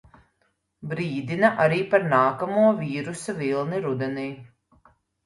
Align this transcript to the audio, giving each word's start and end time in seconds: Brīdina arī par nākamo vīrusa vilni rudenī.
Brīdina 0.93 1.51
arī 1.65 1.77
par 1.91 2.05
nākamo 2.13 2.63
vīrusa 2.79 3.37
vilni 3.43 3.83
rudenī. 3.85 4.25